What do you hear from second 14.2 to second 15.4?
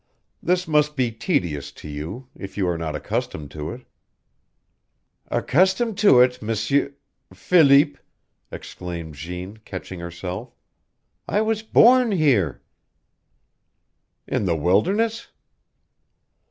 "In the wilderness?"